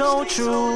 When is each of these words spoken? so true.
so 0.00 0.24
true. 0.24 0.69